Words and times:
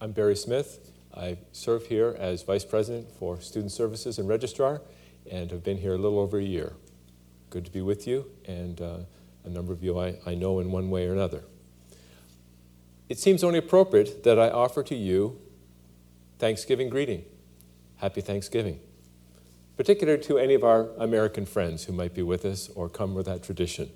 I'm 0.00 0.12
Barry 0.12 0.36
Smith. 0.36 0.92
I 1.12 1.38
serve 1.50 1.86
here 1.86 2.14
as 2.20 2.44
Vice 2.44 2.64
President 2.64 3.10
for 3.18 3.40
Student 3.40 3.72
Services 3.72 4.16
and 4.20 4.28
Registrar 4.28 4.80
and 5.28 5.50
have 5.50 5.64
been 5.64 5.78
here 5.78 5.94
a 5.94 5.98
little 5.98 6.20
over 6.20 6.38
a 6.38 6.42
year. 6.42 6.74
Good 7.50 7.64
to 7.64 7.72
be 7.72 7.82
with 7.82 8.06
you, 8.06 8.26
and 8.44 8.80
uh, 8.80 8.98
a 9.44 9.48
number 9.48 9.72
of 9.72 9.82
you 9.82 9.98
I, 9.98 10.14
I 10.24 10.36
know 10.36 10.60
in 10.60 10.70
one 10.70 10.88
way 10.88 11.08
or 11.08 11.12
another. 11.12 11.42
It 13.08 13.18
seems 13.18 13.42
only 13.42 13.58
appropriate 13.58 14.22
that 14.22 14.38
I 14.38 14.50
offer 14.50 14.84
to 14.84 14.94
you 14.94 15.40
Thanksgiving 16.38 16.88
greeting. 16.90 17.24
Happy 17.96 18.20
Thanksgiving. 18.20 18.78
Particularly 19.76 20.22
to 20.22 20.38
any 20.38 20.54
of 20.54 20.62
our 20.62 20.90
American 20.98 21.44
friends 21.44 21.86
who 21.86 21.92
might 21.92 22.14
be 22.14 22.22
with 22.22 22.44
us 22.44 22.68
or 22.76 22.88
come 22.88 23.16
with 23.16 23.26
that 23.26 23.42
tradition. 23.42 23.90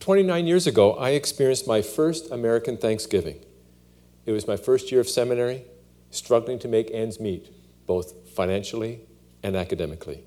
29 0.00 0.44
years 0.48 0.66
ago, 0.66 0.94
I 0.94 1.10
experienced 1.10 1.68
my 1.68 1.82
first 1.82 2.32
American 2.32 2.76
Thanksgiving. 2.76 3.44
It 4.24 4.32
was 4.32 4.46
my 4.46 4.56
first 4.56 4.92
year 4.92 5.00
of 5.00 5.08
seminary, 5.08 5.64
struggling 6.10 6.58
to 6.60 6.68
make 6.68 6.90
ends 6.92 7.18
meet, 7.18 7.50
both 7.86 8.28
financially 8.30 9.00
and 9.42 9.56
academically. 9.56 10.22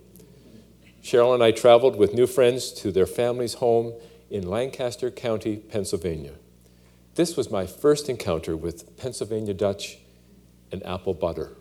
Cheryl 1.02 1.34
and 1.34 1.44
I 1.44 1.52
traveled 1.52 1.96
with 1.96 2.14
new 2.14 2.28
friends 2.28 2.72
to 2.74 2.92
their 2.92 3.06
family's 3.06 3.56
home 3.56 3.94
in 4.30 4.48
Lancaster 4.48 5.12
County, 5.12 5.58
Pennsylvania. 5.58 6.34
This 7.14 7.38
was 7.38 7.50
my 7.50 7.66
first 7.66 8.10
encounter 8.10 8.58
with 8.58 8.98
Pennsylvania 8.98 9.54
Dutch 9.54 10.00
and 10.72 10.86
apple 10.86 11.14
butter. 11.14 11.56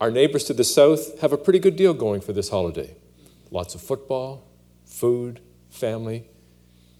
Our 0.00 0.10
neighbors 0.10 0.44
to 0.44 0.52
the 0.52 0.64
south 0.64 1.20
have 1.20 1.32
a 1.32 1.38
pretty 1.38 1.58
good 1.58 1.76
deal 1.76 1.94
going 1.94 2.20
for 2.20 2.32
this 2.32 2.50
holiday 2.50 2.96
lots 3.50 3.74
of 3.74 3.82
football, 3.82 4.48
food, 4.86 5.40
family, 5.68 6.24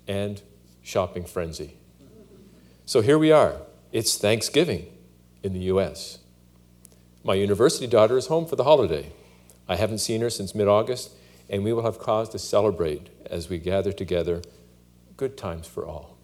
and 0.06 0.42
shopping 0.82 1.24
frenzy. 1.24 1.76
So 2.84 3.00
here 3.00 3.18
we 3.18 3.32
are. 3.32 3.56
It's 3.92 4.16
Thanksgiving 4.16 4.86
in 5.42 5.52
the 5.52 5.64
U.S. 5.64 6.20
My 7.22 7.34
university 7.34 7.86
daughter 7.86 8.16
is 8.16 8.28
home 8.28 8.46
for 8.46 8.56
the 8.56 8.64
holiday. 8.64 9.12
I 9.68 9.76
haven't 9.76 9.98
seen 9.98 10.22
her 10.22 10.30
since 10.30 10.54
mid 10.54 10.66
August, 10.66 11.10
and 11.50 11.62
we 11.62 11.74
will 11.74 11.82
have 11.82 11.98
cause 11.98 12.30
to 12.30 12.38
celebrate 12.38 13.10
as 13.26 13.50
we 13.50 13.58
gather 13.58 13.92
together. 13.92 14.40
Good 15.18 15.36
times 15.36 15.66
for 15.66 15.86
all. 15.86 16.16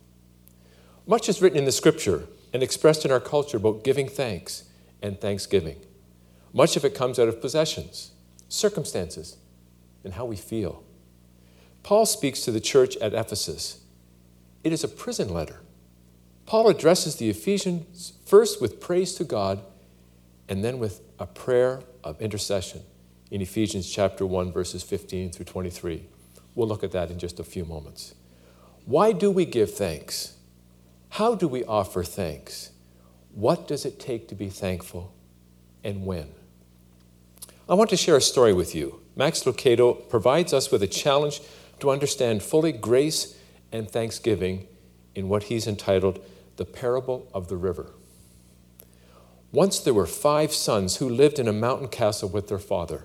Much 1.06 1.28
is 1.28 1.42
written 1.42 1.58
in 1.58 1.66
the 1.66 1.72
scripture 1.72 2.26
and 2.54 2.62
expressed 2.62 3.04
in 3.04 3.10
our 3.10 3.20
culture 3.20 3.58
about 3.58 3.84
giving 3.84 4.08
thanks 4.08 4.64
and 5.02 5.20
thanksgiving. 5.20 5.76
Much 6.54 6.74
of 6.74 6.86
it 6.86 6.94
comes 6.94 7.18
out 7.18 7.28
of 7.28 7.38
possessions, 7.38 8.12
circumstances, 8.48 9.36
and 10.04 10.14
how 10.14 10.24
we 10.24 10.36
feel. 10.36 10.82
Paul 11.82 12.06
speaks 12.06 12.40
to 12.46 12.50
the 12.50 12.60
church 12.60 12.96
at 12.96 13.12
Ephesus. 13.12 13.82
It 14.64 14.72
is 14.72 14.82
a 14.82 14.88
prison 14.88 15.28
letter. 15.34 15.60
Paul 16.48 16.70
addresses 16.70 17.16
the 17.16 17.28
Ephesians 17.28 18.14
first 18.24 18.58
with 18.58 18.80
praise 18.80 19.12
to 19.16 19.24
God 19.24 19.60
and 20.48 20.64
then 20.64 20.78
with 20.78 21.02
a 21.18 21.26
prayer 21.26 21.82
of 22.02 22.18
intercession 22.22 22.80
in 23.30 23.42
Ephesians 23.42 23.86
chapter 23.90 24.24
1 24.24 24.50
verses 24.50 24.82
15 24.82 25.30
through 25.30 25.44
23. 25.44 26.06
We'll 26.54 26.66
look 26.66 26.82
at 26.82 26.92
that 26.92 27.10
in 27.10 27.18
just 27.18 27.38
a 27.38 27.44
few 27.44 27.66
moments. 27.66 28.14
Why 28.86 29.12
do 29.12 29.30
we 29.30 29.44
give 29.44 29.74
thanks? 29.74 30.38
How 31.10 31.34
do 31.34 31.46
we 31.46 31.64
offer 31.64 32.02
thanks? 32.02 32.70
What 33.34 33.68
does 33.68 33.84
it 33.84 34.00
take 34.00 34.26
to 34.28 34.34
be 34.34 34.48
thankful 34.48 35.12
and 35.84 36.06
when? 36.06 36.30
I 37.68 37.74
want 37.74 37.90
to 37.90 37.96
share 37.98 38.16
a 38.16 38.22
story 38.22 38.54
with 38.54 38.74
you. 38.74 39.02
Max 39.16 39.42
Lucado 39.42 40.08
provides 40.08 40.54
us 40.54 40.70
with 40.70 40.82
a 40.82 40.86
challenge 40.86 41.42
to 41.80 41.90
understand 41.90 42.42
fully 42.42 42.72
grace 42.72 43.36
and 43.70 43.90
thanksgiving 43.90 44.66
in 45.14 45.28
what 45.28 45.42
he's 45.44 45.66
entitled 45.66 46.24
The 46.58 46.64
Parable 46.64 47.28
of 47.32 47.46
the 47.46 47.56
River. 47.56 47.92
Once 49.52 49.78
there 49.78 49.94
were 49.94 50.06
five 50.06 50.52
sons 50.52 50.96
who 50.96 51.08
lived 51.08 51.38
in 51.38 51.46
a 51.46 51.52
mountain 51.52 51.86
castle 51.86 52.28
with 52.28 52.48
their 52.48 52.58
father. 52.58 53.04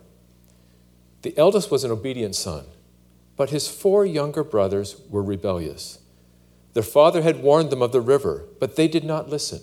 The 1.22 1.38
eldest 1.38 1.70
was 1.70 1.84
an 1.84 1.92
obedient 1.92 2.36
son, 2.36 2.66
but 3.38 3.52
his 3.52 3.68
four 3.68 4.08
younger 4.08 4.44
brothers 4.44 5.00
were 5.08 5.22
rebellious. 5.22 6.00
Their 6.74 6.81
father 6.81 7.22
had 7.22 7.44
warned 7.44 7.69
them 7.69 7.84
of 7.84 7.91
the 7.91 8.02
river, 8.02 8.46
but 8.59 8.75
they 8.75 8.88
did 8.88 9.03
not 9.03 9.30
listen. 9.30 9.62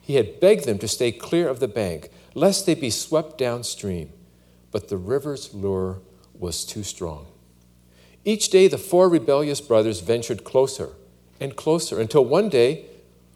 He 0.00 0.14
had 0.14 0.40
begged 0.40 0.64
them 0.64 0.78
to 0.78 0.88
stay 0.88 1.12
clear 1.12 1.46
of 1.46 1.60
the 1.60 1.68
bank, 1.68 2.08
lest 2.34 2.64
they 2.64 2.74
be 2.74 2.88
swept 2.88 3.36
downstream, 3.36 4.14
but 4.70 4.88
the 4.88 4.96
river's 4.96 5.52
lure 5.52 6.00
was 6.32 6.64
too 6.64 6.82
strong. 6.82 7.26
Each 8.24 8.48
day, 8.48 8.66
the 8.66 8.78
four 8.78 9.10
rebellious 9.10 9.60
brothers 9.60 10.00
ventured 10.00 10.42
closer 10.42 10.92
and 11.38 11.54
closer 11.54 12.00
until 12.00 12.24
one 12.24 12.48
day, 12.48 12.86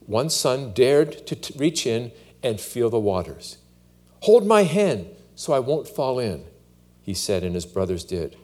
one 0.09 0.31
son 0.31 0.73
dared 0.73 1.27
to 1.27 1.37
t- 1.37 1.55
reach 1.59 1.87
in 1.87 2.11
and 2.43 2.59
feel 2.59 2.89
the 2.89 2.99
waters. 2.99 3.59
Hold 4.23 4.47
my 4.47 4.63
hand 4.63 5.07
so 5.35 5.53
I 5.53 5.59
won't 5.59 5.87
fall 5.87 6.19
in, 6.19 6.45
he 7.03 7.13
said, 7.13 7.45
and 7.45 7.55
his 7.55 7.67
brothers 7.67 8.05
did. 8.05 8.35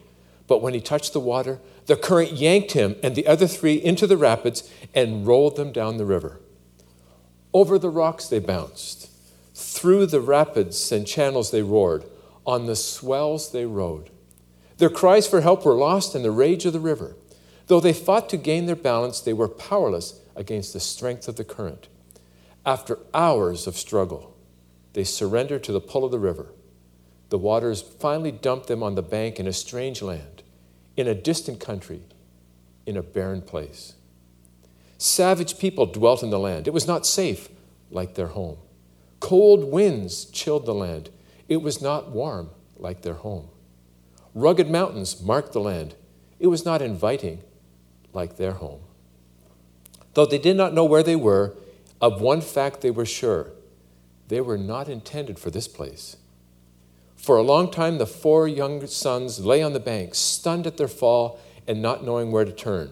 But 0.47 0.61
when 0.61 0.75
he 0.75 0.81
touched 0.83 1.15
the 1.15 1.21
water, 1.21 1.61
the 1.87 1.97
current 1.97 2.33
yanked 2.33 2.73
him 2.73 2.97
and 3.03 3.17
the 3.17 3.27
other 3.27 3.47
three 3.47 3.77
into 3.77 4.07
the 4.07 4.19
rapids 4.19 4.71
and 4.95 5.27
rolled 5.27 5.57
them 5.57 5.73
down 5.73 5.97
the 5.97 6.05
river. 6.05 6.39
Over 7.55 7.79
the 7.79 7.89
rocks 7.89 8.29
they 8.29 8.41
bounced, 8.41 9.11
through 9.55 10.05
the 10.05 10.21
rapids 10.21 10.93
and 10.93 11.07
channels 11.07 11.51
they 11.51 11.63
roared, 11.63 12.05
on 12.45 12.67
the 12.67 12.77
swells 12.77 13.53
they 13.53 13.65
rode. 13.65 14.11
Their 14.77 14.91
cries 14.91 15.27
for 15.27 15.41
help 15.41 15.65
were 15.65 15.73
lost 15.73 16.15
in 16.15 16.23
the 16.23 16.31
rage 16.31 16.67
of 16.67 16.75
the 16.75 16.81
river. 16.81 17.17
Though 17.69 17.81
they 17.81 17.95
fought 17.95 18.29
to 18.29 18.37
gain 18.37 18.67
their 18.67 18.77
balance, 18.77 19.21
they 19.21 19.33
were 19.33 19.49
powerless 19.49 20.21
against 20.37 20.72
the 20.72 20.81
strength 20.81 21.28
of 21.28 21.37
the 21.37 21.45
current. 21.45 21.89
After 22.67 22.99
hours 23.12 23.67
of 23.67 23.77
struggle, 23.77 24.37
they 24.95 25.05
surrendered 25.05 25.65
to 25.65 25.72
the 25.72 25.81
pull 25.81 26.05
of 26.05 26.11
the 26.11 26.19
river. 26.19 26.53
The 27.28 27.39
waters 27.39 27.83
finally 27.83 28.33
dumped 28.33 28.69
them 28.69 28.83
on 28.83 28.94
the 28.94 29.03
bank 29.03 29.41
in 29.41 29.47
a 29.47 29.53
strange 29.53 30.03
land, 30.03 30.43
in 30.97 31.09
a 31.09 31.15
distant 31.15 31.61
country, 31.61 32.03
in 32.87 32.97
a 32.97 33.03
barren 33.03 33.43
place. 33.43 33.94
Savage 34.99 35.59
people 35.59 35.87
dwelt 35.87 36.23
in 36.23 36.31
the 36.31 36.39
land. 36.39 36.67
It 36.67 36.73
was 36.73 36.87
not 36.87 37.06
safe 37.06 37.49
like 37.91 38.15
their 38.15 38.28
home. 38.28 38.59
Cold 39.21 39.65
winds 39.65 40.27
chilled 40.27 40.67
the 40.67 40.75
land. 40.75 41.11
It 41.49 41.62
was 41.62 41.83
not 41.83 42.11
warm 42.11 42.50
like 42.77 43.03
their 43.03 43.15
home. 43.15 43.49
Rugged 44.34 44.71
mountains 44.71 45.23
marked 45.23 45.53
the 45.53 45.61
land. 45.61 45.94
It 46.39 46.49
was 46.49 46.65
not 46.65 46.83
inviting 46.83 47.43
like 48.12 48.37
their 48.37 48.53
home. 48.53 48.81
Though 50.15 50.27
they 50.27 50.39
did 50.39 50.57
not 50.57 50.73
know 50.73 50.85
where 50.85 51.03
they 51.03 51.17
were, 51.17 51.55
of 52.01 52.21
one 52.21 52.41
fact 52.41 52.81
they 52.81 52.91
were 52.91 53.07
sure 53.07 53.53
they 54.29 54.41
were 54.41 54.59
not 54.59 54.89
intended 54.89 55.39
for 55.39 55.51
this 55.51 55.69
place. 55.69 56.17
For 57.15 57.37
a 57.37 57.43
long 57.43 57.71
time, 57.71 57.99
the 57.99 58.07
four 58.07 58.49
young 58.49 58.87
sons 58.87 59.45
lay 59.45 59.63
on 59.63 59.73
the 59.73 59.81
bank, 59.81 60.15
stunned 60.15 60.67
at 60.67 60.77
their 60.77 60.89
fall 60.89 61.39
and 61.67 61.81
not 61.81 62.05
knowing 62.05 62.33
where 62.33 62.45
to 62.45 62.53
turn. 62.53 62.91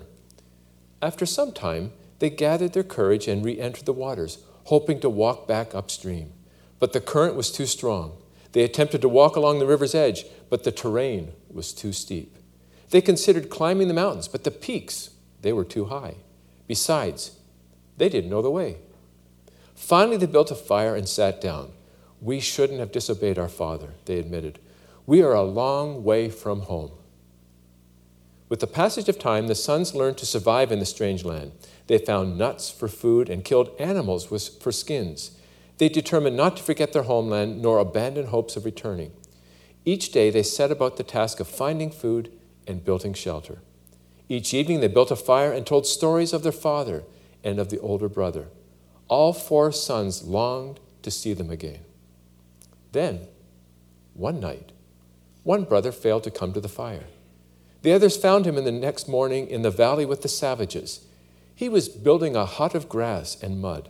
After 1.01 1.27
some 1.27 1.53
time, 1.53 1.93
they 2.19 2.31
gathered 2.31 2.73
their 2.73 2.85
courage 2.85 3.29
and 3.29 3.45
re 3.45 3.59
entered 3.59 3.87
the 3.87 3.93
waters, 3.93 4.39
hoping 4.65 5.01
to 5.01 5.11
walk 5.11 5.49
back 5.49 5.75
upstream. 5.75 6.33
But 6.79 6.93
the 6.93 7.01
current 7.01 7.35
was 7.35 7.51
too 7.51 7.67
strong. 7.67 8.17
They 8.53 8.63
attempted 8.63 9.01
to 9.03 9.09
walk 9.09 9.37
along 9.37 9.59
the 9.59 9.67
river's 9.67 9.95
edge, 9.95 10.25
but 10.49 10.65
the 10.65 10.73
terrain 10.73 11.33
was 11.51 11.73
too 11.73 11.93
steep. 11.93 12.37
They 12.91 13.01
considered 13.01 13.51
climbing 13.51 13.89
the 13.89 13.95
mountains, 13.95 14.29
but 14.29 14.45
the 14.45 14.51
peaks, 14.51 15.11
they 15.41 15.53
were 15.53 15.65
too 15.65 15.87
high. 15.87 16.17
Besides, 16.73 17.33
they 17.99 18.09
didn't 18.09 18.31
know 18.31 18.41
the 18.41 18.51
way. 18.51 18.79
Finally, 19.75 20.17
they 20.17 20.25
built 20.25 20.51
a 20.51 20.55
fire 20.55 20.97
and 20.97 21.07
sat 21.07 21.39
down. 21.39 21.71
We 22.23 22.41
shouldn't 22.41 22.81
have 22.81 22.91
disobeyed 22.91 23.39
our 23.39 23.51
father, 23.51 23.91
they 24.07 24.19
admitted. 24.19 24.59
We 25.05 25.21
are 25.21 25.35
a 25.35 25.43
long 25.43 26.03
way 26.03 26.31
from 26.31 26.63
home. 26.63 26.93
With 28.49 28.61
the 28.61 28.67
passage 28.67 29.07
of 29.11 29.19
time, 29.19 29.49
the 29.49 29.55
sons 29.55 29.95
learned 29.95 30.17
to 30.17 30.25
survive 30.25 30.73
in 30.73 30.79
the 30.79 30.87
strange 30.87 31.27
land. 31.27 31.53
They 31.89 31.99
found 31.99 32.39
nuts 32.39 32.71
for 32.71 32.89
food 32.89 33.29
and 33.29 33.45
killed 33.45 33.69
animals 33.79 34.25
for 34.25 34.73
skins. 34.73 35.33
They 35.77 35.91
determined 35.91 36.39
not 36.39 36.57
to 36.57 36.63
forget 36.63 36.95
their 36.95 37.03
homeland 37.03 37.61
nor 37.61 37.81
abandon 37.81 38.29
hopes 38.29 38.57
of 38.57 38.65
returning. 38.65 39.13
Each 39.85 40.11
day 40.11 40.31
they 40.31 40.43
set 40.43 40.71
about 40.71 40.97
the 40.97 41.03
task 41.03 41.39
of 41.39 41.49
finding 41.49 41.91
food 41.91 42.33
and 42.67 42.83
building 42.83 43.13
shelter. 43.13 43.59
Each 44.29 44.55
evening 44.55 44.81
they 44.81 44.89
built 44.89 45.11
a 45.11 45.17
fire 45.17 45.53
and 45.53 45.67
told 45.67 45.87
stories 45.87 46.33
of 46.33 46.43
their 46.43 46.53
father 46.53 47.05
and 47.45 47.59
of 47.59 47.69
the 47.69 47.81
older 47.81 48.09
brother. 48.09 48.49
All 49.09 49.33
four 49.33 49.73
sons 49.73 50.23
longed 50.23 50.81
to 51.03 51.11
see 51.11 51.35
them 51.35 51.51
again. 51.51 51.81
Then, 52.93 53.21
one 54.15 54.41
night, 54.41 54.73
one 55.43 55.65
brother 55.65 55.93
failed 55.93 56.25
to 56.25 56.31
come 56.31 56.53
to 56.53 56.61
the 56.61 56.69
fire. 56.69 57.05
The 57.83 57.93
others 57.93 58.17
found 58.17 58.47
him 58.47 58.57
in 58.57 58.65
the 58.65 58.73
next 58.73 59.09
morning 59.09 59.49
in 59.49 59.63
the 59.63 59.71
valley 59.71 60.07
with 60.07 60.23
the 60.23 60.29
savages. 60.29 61.05
He 61.55 61.69
was 61.69 61.89
building 61.89 62.37
a 62.37 62.47
hut 62.47 62.75
of 62.75 62.89
grass 62.89 63.41
and 63.43 63.61
mud. 63.61 63.89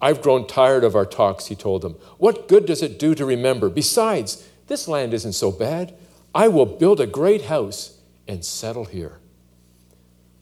I've 0.00 0.20
grown 0.20 0.46
tired 0.46 0.84
of 0.84 0.94
our 0.94 1.06
talks, 1.06 1.46
he 1.46 1.54
told 1.54 1.82
them. 1.82 1.94
What 2.18 2.48
good 2.48 2.66
does 2.66 2.82
it 2.82 2.98
do 2.98 3.14
to 3.14 3.24
remember? 3.24 3.70
Besides, 3.70 4.46
this 4.66 4.86
land 4.86 5.14
isn't 5.14 5.32
so 5.32 5.50
bad. 5.50 5.94
I 6.34 6.48
will 6.48 6.66
build 6.66 7.00
a 7.00 7.06
great 7.06 7.42
house 7.42 7.98
and 8.28 8.44
settle 8.44 8.84
here. 8.84 9.18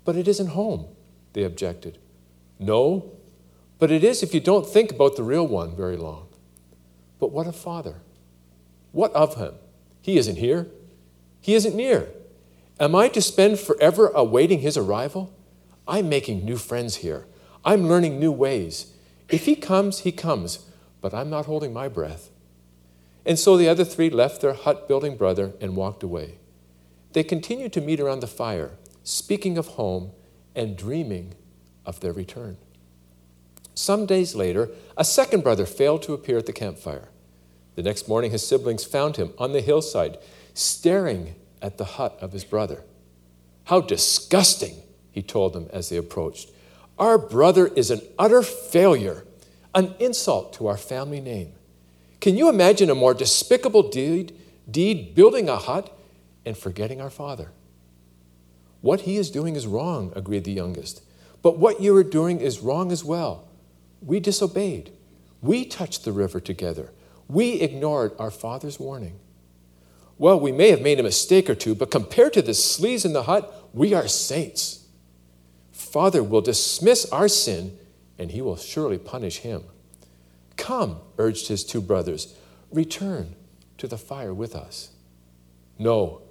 But 0.04 0.16
it 0.16 0.26
isn't 0.28 0.48
home, 0.48 0.86
they 1.32 1.44
objected. 1.44 1.98
No, 2.58 3.12
but 3.78 3.90
it 3.90 4.04
is 4.04 4.22
if 4.22 4.34
you 4.34 4.40
don't 4.40 4.68
think 4.68 4.92
about 4.92 5.16
the 5.16 5.22
real 5.22 5.46
one 5.46 5.74
very 5.74 5.96
long. 5.96 6.28
But 7.18 7.32
what 7.32 7.46
of 7.46 7.56
Father? 7.56 7.96
What 8.92 9.12
of 9.12 9.36
him? 9.36 9.54
He 10.00 10.18
isn't 10.18 10.36
here. 10.36 10.68
He 11.40 11.54
isn't 11.54 11.74
near. 11.74 12.08
Am 12.78 12.94
I 12.94 13.08
to 13.08 13.22
spend 13.22 13.58
forever 13.58 14.08
awaiting 14.14 14.60
his 14.60 14.76
arrival? 14.76 15.32
I'm 15.86 16.08
making 16.08 16.44
new 16.44 16.56
friends 16.56 16.96
here. 16.96 17.26
I'm 17.64 17.88
learning 17.88 18.18
new 18.18 18.32
ways. 18.32 18.92
If 19.28 19.46
he 19.46 19.56
comes, 19.56 20.00
he 20.00 20.12
comes, 20.12 20.66
but 21.00 21.14
I'm 21.14 21.30
not 21.30 21.46
holding 21.46 21.72
my 21.72 21.88
breath. 21.88 22.30
And 23.24 23.38
so 23.38 23.56
the 23.56 23.68
other 23.68 23.84
three 23.84 24.10
left 24.10 24.40
their 24.40 24.52
hut 24.52 24.88
building 24.88 25.16
brother 25.16 25.52
and 25.60 25.76
walked 25.76 26.02
away. 26.02 26.38
They 27.12 27.22
continued 27.22 27.72
to 27.74 27.80
meet 27.80 28.00
around 28.00 28.20
the 28.20 28.26
fire, 28.26 28.72
speaking 29.04 29.58
of 29.58 29.68
home 29.68 30.12
and 30.54 30.76
dreaming 30.76 31.34
of 31.84 32.00
their 32.00 32.12
return. 32.12 32.56
Some 33.74 34.06
days 34.06 34.34
later, 34.34 34.70
a 34.96 35.04
second 35.04 35.42
brother 35.42 35.66
failed 35.66 36.02
to 36.02 36.12
appear 36.12 36.38
at 36.38 36.46
the 36.46 36.52
campfire. 36.52 37.08
The 37.74 37.82
next 37.82 38.06
morning, 38.06 38.30
his 38.30 38.46
siblings 38.46 38.84
found 38.84 39.16
him 39.16 39.32
on 39.38 39.52
the 39.52 39.62
hillside, 39.62 40.18
staring 40.52 41.34
at 41.62 41.78
the 41.78 41.84
hut 41.84 42.18
of 42.20 42.32
his 42.32 42.44
brother. 42.44 42.84
How 43.64 43.80
disgusting, 43.80 44.76
he 45.10 45.22
told 45.22 45.54
them 45.54 45.68
as 45.72 45.88
they 45.88 45.96
approached. 45.96 46.50
Our 46.98 47.16
brother 47.16 47.68
is 47.68 47.90
an 47.90 48.02
utter 48.18 48.42
failure, 48.42 49.24
an 49.74 49.94
insult 49.98 50.52
to 50.54 50.66
our 50.66 50.76
family 50.76 51.20
name. 51.20 51.52
Can 52.20 52.36
you 52.36 52.48
imagine 52.48 52.90
a 52.90 52.94
more 52.94 53.14
despicable 53.14 53.88
deed, 53.88 54.38
deed 54.70 55.14
building 55.14 55.48
a 55.48 55.56
hut 55.56 55.96
and 56.44 56.56
forgetting 56.56 57.00
our 57.00 57.10
father? 57.10 57.50
What 58.82 59.02
he 59.02 59.16
is 59.16 59.30
doing 59.30 59.56
is 59.56 59.66
wrong, 59.66 60.12
agreed 60.14 60.44
the 60.44 60.52
youngest. 60.52 61.02
But 61.40 61.58
what 61.58 61.80
you 61.80 61.96
are 61.96 62.04
doing 62.04 62.40
is 62.40 62.60
wrong 62.60 62.92
as 62.92 63.02
well. 63.02 63.48
We 64.02 64.20
disobeyed. 64.20 64.92
We 65.40 65.64
touched 65.64 66.04
the 66.04 66.12
river 66.12 66.40
together. 66.40 66.92
We 67.28 67.60
ignored 67.60 68.12
our 68.18 68.30
father's 68.30 68.78
warning. 68.78 69.18
Well, 70.18 70.38
we 70.38 70.52
may 70.52 70.70
have 70.70 70.82
made 70.82 71.00
a 71.00 71.04
mistake 71.04 71.48
or 71.48 71.54
two, 71.54 71.74
but 71.74 71.90
compared 71.90 72.32
to 72.34 72.42
the 72.42 72.52
sleaze 72.52 73.04
in 73.04 73.12
the 73.12 73.24
hut, 73.24 73.68
we 73.72 73.94
are 73.94 74.06
saints. 74.06 74.86
Father 75.72 76.22
will 76.22 76.40
dismiss 76.40 77.10
our 77.10 77.28
sin, 77.28 77.76
and 78.18 78.30
he 78.30 78.42
will 78.42 78.56
surely 78.56 78.98
punish 78.98 79.38
him. 79.38 79.64
Come, 80.56 81.00
urged 81.18 81.48
his 81.48 81.64
two 81.64 81.80
brothers, 81.80 82.36
return 82.70 83.34
to 83.78 83.88
the 83.88 83.98
fire 83.98 84.34
with 84.34 84.54
us. 84.54 84.90
No, 85.78 86.22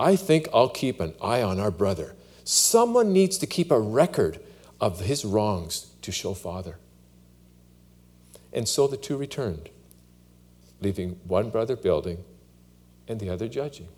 I 0.00 0.16
think 0.16 0.48
I'll 0.54 0.70
keep 0.70 0.98
an 0.98 1.12
eye 1.20 1.42
on 1.42 1.60
our 1.60 1.70
brother. 1.70 2.16
Someone 2.42 3.12
needs 3.12 3.36
to 3.36 3.46
keep 3.46 3.70
a 3.70 3.78
record 3.78 4.40
of 4.80 5.00
his 5.00 5.26
wrongs 5.26 5.90
to 6.00 6.10
show 6.10 6.32
Father. 6.32 6.78
And 8.50 8.66
so 8.66 8.86
the 8.86 8.96
two 8.96 9.18
returned, 9.18 9.68
leaving 10.80 11.20
one 11.24 11.50
brother 11.50 11.76
building 11.76 12.24
and 13.06 13.20
the 13.20 13.28
other 13.28 13.46
judging. 13.46 13.88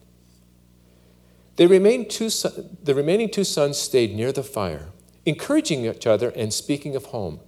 They 1.55 1.69
remained 1.69 2.11
two, 2.11 2.31
the 2.83 2.97
remaining 2.97 3.31
two 3.31 3.45
sons 3.45 3.79
stayed 3.79 4.13
near 4.13 4.33
the 4.33 4.43
fire, 4.43 4.89
encouraging 5.25 5.87
each 5.87 6.07
other 6.07 6.31
and 6.31 6.53
speaking 6.53 6.97
of 6.97 7.07
home. 7.07 7.39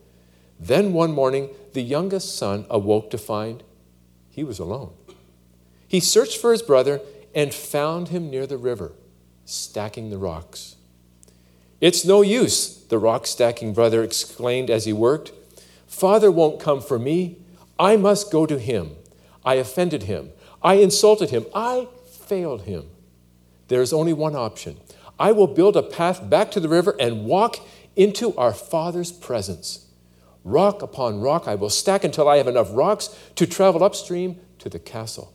Then 0.60 0.92
one 0.92 1.10
morning, 1.10 1.48
the 1.72 1.82
youngest 1.82 2.36
son 2.36 2.66
awoke 2.70 3.10
to 3.10 3.18
find 3.18 3.64
he 4.30 4.44
was 4.44 4.60
alone. 4.60 4.92
He 5.88 5.98
searched 5.98 6.38
for 6.38 6.52
his 6.52 6.62
brother 6.62 7.00
and 7.34 7.52
found 7.52 8.08
him 8.08 8.30
near 8.30 8.46
the 8.46 8.56
river, 8.56 8.92
stacking 9.44 10.10
the 10.10 10.18
rocks. 10.18 10.76
It's 11.80 12.04
no 12.04 12.22
use, 12.22 12.84
the 12.84 12.98
rock 12.98 13.26
stacking 13.26 13.74
brother 13.74 14.02
exclaimed 14.02 14.70
as 14.70 14.84
he 14.84 14.92
worked. 14.92 15.32
Father 15.86 16.30
won't 16.30 16.60
come 16.60 16.80
for 16.80 16.98
me. 16.98 17.38
I 17.78 17.96
must 17.96 18.30
go 18.30 18.46
to 18.46 18.58
him. 18.58 18.92
I 19.44 19.54
offended 19.56 20.04
him. 20.04 20.30
I 20.62 20.74
insulted 20.74 21.30
him. 21.30 21.44
I 21.54 21.88
failed 22.06 22.62
him. 22.62 22.88
There 23.68 23.82
is 23.82 23.92
only 23.92 24.12
one 24.12 24.34
option. 24.34 24.78
I 25.18 25.32
will 25.32 25.46
build 25.46 25.76
a 25.76 25.82
path 25.82 26.28
back 26.28 26.50
to 26.52 26.60
the 26.60 26.68
river 26.68 26.96
and 26.98 27.26
walk 27.26 27.56
into 27.96 28.34
our 28.36 28.52
Father's 28.52 29.12
presence. 29.12 29.86
Rock 30.42 30.82
upon 30.82 31.20
rock, 31.20 31.46
I 31.46 31.54
will 31.54 31.70
stack 31.70 32.04
until 32.04 32.28
I 32.28 32.38
have 32.38 32.48
enough 32.48 32.68
rocks 32.72 33.14
to 33.36 33.46
travel 33.46 33.84
upstream 33.84 34.40
to 34.60 34.68
the 34.68 34.78
castle. 34.78 35.33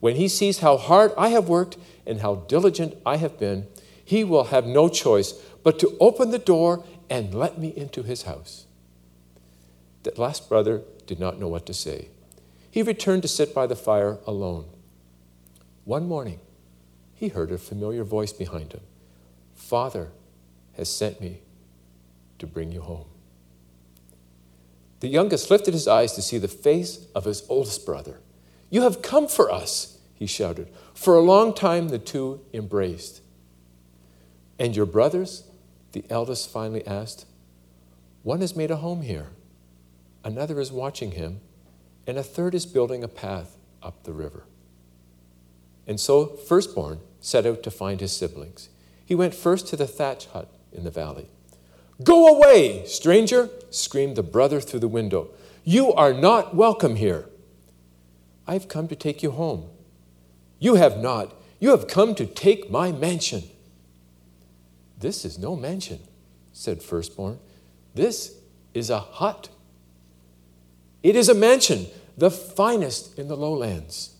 When 0.00 0.16
he 0.16 0.28
sees 0.28 0.60
how 0.60 0.76
hard 0.76 1.12
I 1.16 1.28
have 1.28 1.48
worked 1.48 1.76
and 2.06 2.20
how 2.20 2.36
diligent 2.36 2.96
I 3.04 3.16
have 3.16 3.38
been, 3.38 3.66
he 4.04 4.24
will 4.24 4.44
have 4.44 4.66
no 4.66 4.88
choice 4.88 5.32
but 5.62 5.78
to 5.80 5.96
open 6.00 6.30
the 6.30 6.38
door 6.38 6.84
and 7.10 7.34
let 7.34 7.58
me 7.58 7.68
into 7.68 8.02
his 8.02 8.22
house. 8.22 8.66
That 10.04 10.18
last 10.18 10.48
brother 10.48 10.82
did 11.06 11.18
not 11.18 11.38
know 11.38 11.48
what 11.48 11.66
to 11.66 11.74
say. 11.74 12.08
He 12.70 12.82
returned 12.82 13.22
to 13.22 13.28
sit 13.28 13.54
by 13.54 13.66
the 13.66 13.76
fire 13.76 14.18
alone. 14.26 14.66
One 15.84 16.06
morning, 16.06 16.40
he 17.14 17.28
heard 17.28 17.50
a 17.50 17.58
familiar 17.58 18.04
voice 18.04 18.32
behind 18.32 18.72
him 18.72 18.82
Father 19.54 20.12
has 20.76 20.88
sent 20.88 21.20
me 21.20 21.40
to 22.38 22.46
bring 22.46 22.70
you 22.70 22.80
home. 22.80 23.06
The 25.00 25.08
youngest 25.08 25.50
lifted 25.50 25.74
his 25.74 25.88
eyes 25.88 26.12
to 26.14 26.22
see 26.22 26.38
the 26.38 26.48
face 26.48 27.06
of 27.14 27.24
his 27.24 27.44
oldest 27.48 27.84
brother. 27.84 28.20
You 28.70 28.82
have 28.82 29.02
come 29.02 29.28
for 29.28 29.50
us, 29.50 29.98
he 30.14 30.26
shouted. 30.26 30.68
For 30.94 31.14
a 31.14 31.20
long 31.20 31.54
time, 31.54 31.88
the 31.88 31.98
two 31.98 32.40
embraced. 32.52 33.22
And 34.58 34.74
your 34.76 34.86
brothers? 34.86 35.44
The 35.92 36.04
eldest 36.10 36.50
finally 36.50 36.86
asked. 36.86 37.26
One 38.22 38.40
has 38.40 38.56
made 38.56 38.70
a 38.70 38.76
home 38.76 39.02
here, 39.02 39.28
another 40.22 40.60
is 40.60 40.70
watching 40.70 41.12
him, 41.12 41.40
and 42.06 42.18
a 42.18 42.22
third 42.22 42.54
is 42.54 42.66
building 42.66 43.02
a 43.02 43.08
path 43.08 43.56
up 43.82 44.02
the 44.02 44.12
river. 44.12 44.44
And 45.86 45.98
so, 45.98 46.26
firstborn 46.26 47.00
set 47.20 47.46
out 47.46 47.62
to 47.62 47.70
find 47.70 48.00
his 48.00 48.14
siblings. 48.14 48.68
He 49.04 49.14
went 49.14 49.34
first 49.34 49.66
to 49.68 49.76
the 49.76 49.86
thatch 49.86 50.26
hut 50.26 50.50
in 50.72 50.84
the 50.84 50.90
valley. 50.90 51.28
Go 52.02 52.36
away, 52.36 52.84
stranger, 52.86 53.48
screamed 53.70 54.16
the 54.16 54.22
brother 54.22 54.60
through 54.60 54.80
the 54.80 54.88
window. 54.88 55.30
You 55.64 55.92
are 55.94 56.12
not 56.12 56.54
welcome 56.54 56.96
here. 56.96 57.26
I've 58.48 58.66
come 58.66 58.88
to 58.88 58.96
take 58.96 59.22
you 59.22 59.30
home. 59.30 59.68
You 60.58 60.76
have 60.76 60.98
not. 60.98 61.34
You 61.60 61.70
have 61.70 61.86
come 61.86 62.14
to 62.14 62.24
take 62.24 62.70
my 62.70 62.90
mansion. 62.90 63.42
This 64.98 65.24
is 65.26 65.38
no 65.38 65.54
mansion, 65.54 66.00
said 66.52 66.82
firstborn. 66.82 67.38
This 67.94 68.40
is 68.72 68.88
a 68.88 69.00
hut. 69.00 69.50
It 71.02 71.14
is 71.14 71.28
a 71.28 71.34
mansion, 71.34 71.86
the 72.16 72.30
finest 72.30 73.18
in 73.18 73.28
the 73.28 73.36
lowlands. 73.36 74.16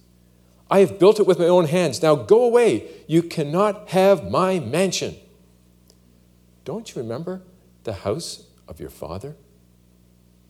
I 0.70 0.80
have 0.80 0.98
built 0.98 1.18
it 1.18 1.26
with 1.26 1.38
my 1.38 1.46
own 1.46 1.64
hands. 1.64 2.02
Now 2.02 2.14
go 2.14 2.44
away. 2.44 2.86
You 3.06 3.22
cannot 3.22 3.88
have 3.88 4.30
my 4.30 4.60
mansion. 4.60 5.16
Don't 6.66 6.94
you 6.94 7.00
remember 7.00 7.40
the 7.84 7.94
house 7.94 8.44
of 8.68 8.78
your 8.78 8.90
father? 8.90 9.36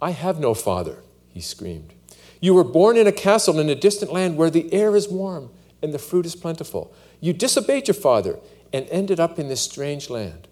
I 0.02 0.10
have 0.10 0.40
no 0.40 0.52
father, 0.52 1.04
he 1.28 1.40
screamed. 1.40 1.94
You 2.40 2.54
were 2.54 2.64
born 2.64 2.96
in 2.96 3.06
a 3.06 3.12
castle 3.12 3.58
in 3.58 3.68
a 3.68 3.74
distant 3.74 4.12
land 4.12 4.36
where 4.36 4.50
the 4.50 4.72
air 4.72 4.94
is 4.94 5.08
warm 5.08 5.50
and 5.82 5.92
the 5.92 5.98
fruit 5.98 6.26
is 6.26 6.36
plentiful. 6.36 6.94
You 7.20 7.32
disobeyed 7.32 7.88
your 7.88 7.94
father 7.94 8.38
and 8.72 8.86
ended 8.90 9.18
up 9.18 9.38
in 9.38 9.48
this 9.48 9.60
strange 9.60 10.10
land. 10.10 10.46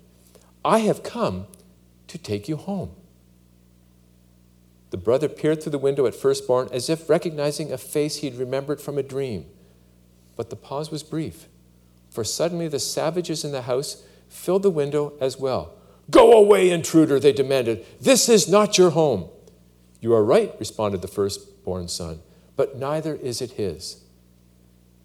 I 0.65 0.79
have 0.81 1.03
come 1.03 1.47
to 2.09 2.19
take 2.19 2.49
you 2.49 2.57
home. 2.57 2.91
The 4.91 4.97
brother 4.97 5.29
peered 5.29 5.63
through 5.63 5.73
the 5.73 5.79
window 5.79 6.07
at 6.07 6.15
firstborn 6.15 6.69
as 6.73 6.89
if 6.89 7.09
recognizing 7.09 7.73
a 7.73 7.79
face 7.79 8.17
he'd 8.17 8.37
remembered 8.37 8.81
from 8.81 8.99
a 8.99 9.03
dream. 9.03 9.47
But 10.37 10.51
the 10.51 10.57
pause 10.57 10.91
was 10.91 11.03
brief, 11.03 11.49
for 12.11 12.25
suddenly 12.25 12.69
the 12.69 12.79
savages 12.79 13.45
in 13.45 13.53
the 13.53 13.63
house 13.63 14.05
filled 14.29 14.63
the 14.63 14.71
window 14.71 15.13
as 15.21 15.39
well. 15.39 15.75
Go 16.11 16.33
away, 16.33 16.71
intruder, 16.71 17.19
they 17.19 17.33
demanded. 17.33 17.85
This 18.01 18.29
is 18.29 18.49
not 18.49 18.79
your 18.79 18.91
home. 18.91 19.29
You 20.01 20.15
are 20.15 20.25
right, 20.25 20.55
responded 20.59 21.03
the 21.03 21.09
firstborn 21.67 21.89
son, 21.89 22.21
but 22.55 22.79
neither 22.79 23.17
is 23.17 23.43
it 23.43 23.53
his. 23.53 24.05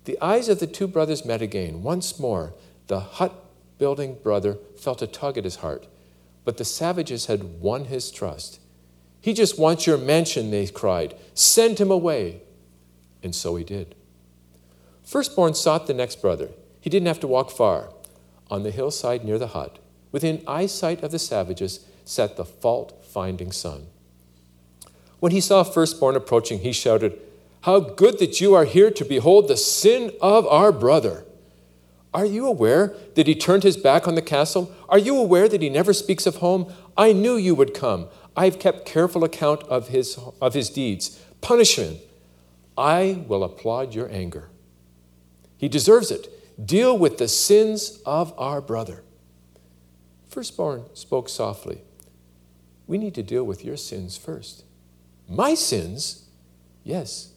The 0.05 0.19
eyes 0.21 0.47
of 0.47 0.59
the 0.59 0.67
two 0.67 0.87
brothers 0.87 1.25
met 1.25 1.41
again. 1.41 1.81
Once 1.81 2.19
more, 2.19 2.53
the 2.85 2.99
hut 2.99 3.33
building 3.79 4.17
brother 4.21 4.59
felt 4.79 5.01
a 5.01 5.07
tug 5.07 5.39
at 5.39 5.43
his 5.43 5.57
heart, 5.57 5.87
but 6.45 6.57
the 6.57 6.65
savages 6.65 7.25
had 7.25 7.59
won 7.61 7.85
his 7.85 8.11
trust. 8.11 8.59
He 9.21 9.33
just 9.33 9.57
wants 9.57 9.87
your 9.87 9.97
mansion, 9.97 10.51
they 10.51 10.67
cried. 10.67 11.15
Send 11.33 11.79
him 11.79 11.89
away. 11.89 12.41
And 13.23 13.33
so 13.33 13.55
he 13.55 13.63
did. 13.63 13.95
Firstborn 15.03 15.55
sought 15.55 15.87
the 15.87 15.95
next 15.95 16.21
brother. 16.21 16.49
He 16.79 16.91
didn't 16.91 17.07
have 17.07 17.19
to 17.21 17.27
walk 17.27 17.49
far. 17.49 17.89
On 18.51 18.61
the 18.61 18.71
hillside 18.71 19.23
near 19.23 19.39
the 19.39 19.53
hut, 19.57 19.79
within 20.11 20.43
eyesight 20.47 21.01
of 21.03 21.11
the 21.11 21.19
savages, 21.19 21.85
sat 22.05 22.37
the 22.37 22.45
fault 22.45 23.03
finding 23.03 23.51
son. 23.51 23.87
When 25.21 25.31
he 25.31 25.39
saw 25.39 25.63
firstborn 25.63 26.15
approaching, 26.15 26.61
he 26.61 26.71
shouted, 26.71 27.17
How 27.61 27.79
good 27.79 28.17
that 28.17 28.41
you 28.41 28.55
are 28.55 28.65
here 28.65 28.89
to 28.89 29.05
behold 29.05 29.47
the 29.47 29.55
sin 29.55 30.11
of 30.19 30.47
our 30.47 30.71
brother. 30.71 31.25
Are 32.11 32.25
you 32.25 32.47
aware 32.47 32.95
that 33.13 33.27
he 33.27 33.35
turned 33.35 33.61
his 33.61 33.77
back 33.77 34.07
on 34.07 34.15
the 34.15 34.23
castle? 34.23 34.75
Are 34.89 34.97
you 34.97 35.15
aware 35.15 35.47
that 35.47 35.61
he 35.61 35.69
never 35.69 35.93
speaks 35.93 36.25
of 36.25 36.37
home? 36.37 36.73
I 36.97 37.13
knew 37.13 37.35
you 37.35 37.53
would 37.53 37.75
come. 37.75 38.07
I've 38.35 38.57
kept 38.57 38.87
careful 38.87 39.23
account 39.23 39.61
of 39.65 39.89
his, 39.89 40.17
of 40.41 40.55
his 40.55 40.71
deeds. 40.71 41.23
Punish 41.39 41.75
him. 41.75 41.97
I 42.75 43.23
will 43.27 43.43
applaud 43.43 43.93
your 43.93 44.11
anger. 44.11 44.49
He 45.55 45.69
deserves 45.69 46.09
it. 46.09 46.65
Deal 46.65 46.97
with 46.97 47.19
the 47.19 47.27
sins 47.27 48.01
of 48.07 48.33
our 48.39 48.59
brother. 48.59 49.03
Firstborn 50.29 50.85
spoke 50.95 51.29
softly. 51.29 51.83
We 52.87 52.97
need 52.97 53.13
to 53.13 53.23
deal 53.23 53.43
with 53.43 53.63
your 53.63 53.77
sins 53.77 54.17
first. 54.17 54.63
My 55.31 55.53
sins? 55.53 56.25
Yes. 56.83 57.31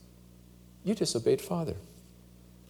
You 0.83 0.95
disobeyed 0.95 1.41
Father. 1.41 1.77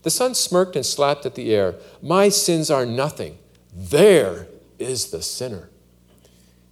The 0.02 0.10
son 0.10 0.34
smirked 0.34 0.76
and 0.76 0.84
slapped 0.84 1.24
at 1.24 1.34
the 1.34 1.54
air. 1.54 1.76
My 2.02 2.28
sins 2.28 2.70
are 2.70 2.84
nothing. 2.84 3.38
There 3.74 4.46
is 4.78 5.10
the 5.10 5.22
sinner, 5.22 5.70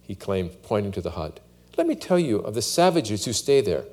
he 0.03 0.13
claimed, 0.13 0.61
pointing 0.61 0.91
to 0.91 1.01
the 1.01 1.11
hut. 1.11 1.39
Let 1.77 1.87
me 1.87 1.95
tell 1.95 2.19
you 2.19 2.37
of 2.37 2.53
the 2.53 2.61
savages 2.61 3.25
who 3.25 3.33
stay 3.33 3.59
there. 3.59 3.85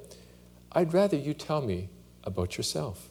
I'd 0.73 0.93
rather 0.93 1.17
you 1.17 1.33
tell 1.33 1.63
me 1.63 1.89
about 2.23 2.59
yourself. 2.59 3.09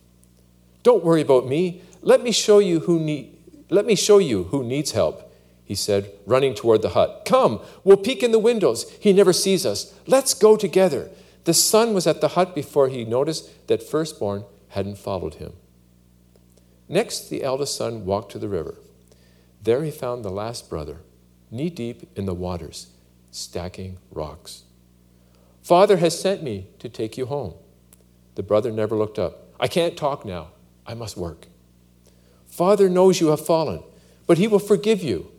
Don't 0.84 1.04
worry 1.04 1.22
about 1.22 1.48
me. 1.48 1.82
Let 2.02 2.22
me 2.22 2.32
show 2.32 2.60
you 2.60 2.82
who 2.82 3.00
need 3.00 3.36
let 3.72 3.86
me 3.86 3.96
show 3.96 4.18
you 4.18 4.46
who 4.46 4.64
needs 4.64 4.92
help, 4.92 5.32
he 5.64 5.76
said, 5.76 6.12
running 6.26 6.56
toward 6.56 6.82
the 6.82 6.90
hut. 6.90 7.22
Come, 7.26 7.62
we'll 7.84 7.98
peek 7.98 8.24
in 8.24 8.32
the 8.32 8.40
windows. 8.40 8.90
He 9.00 9.14
never 9.14 9.32
sees 9.32 9.64
us. 9.64 9.94
Let's 10.08 10.34
go 10.34 10.58
together. 10.58 11.12
The 11.50 11.56
son 11.56 11.96
was 11.96 12.06
at 12.06 12.22
the 12.22 12.28
hut 12.28 12.54
before 12.54 12.90
he 12.90 13.04
noticed 13.04 13.66
that 13.70 13.82
firstborn 13.82 14.46
hadn't 14.68 15.00
followed 15.00 15.34
him. 15.34 15.54
Next, 16.88 17.28
the 17.28 17.42
eldest 17.42 17.76
son 17.76 18.06
walked 18.06 18.32
to 18.34 18.38
the 18.38 18.48
river. 18.48 18.76
There 19.64 19.84
he 19.84 19.90
found 19.90 20.24
the 20.24 20.30
last 20.30 20.70
brother, 20.70 20.98
knee 21.50 21.72
deep 21.72 22.08
in 22.16 22.26
the 22.26 22.36
waters, 22.36 22.90
stacking 23.32 23.98
rocks. 24.12 24.66
Father 25.64 25.98
has 25.98 26.22
sent 26.22 26.44
me 26.44 26.68
to 26.78 26.88
take 26.88 27.18
you 27.18 27.26
home. 27.26 27.56
The 28.36 28.44
brother 28.44 28.72
never 28.72 28.96
looked 28.96 29.18
up. 29.18 29.48
I 29.60 29.68
can't 29.68 29.98
talk 29.98 30.24
now. 30.24 30.50
I 30.86 30.94
must 30.94 31.18
work. 31.18 31.48
Father 32.46 32.90
knows 32.90 33.20
you 33.20 33.30
have 33.30 33.44
fallen, 33.44 33.82
but 34.28 34.38
he 34.38 34.48
will 34.48 34.60
forgive 34.60 35.02
you. 35.02 35.32